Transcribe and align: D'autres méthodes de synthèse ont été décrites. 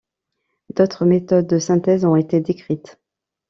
D'autres 0.75 1.05
méthodes 1.05 1.45
de 1.45 1.59
synthèse 1.59 2.05
ont 2.05 2.15
été 2.15 2.39
décrites. 2.41 2.97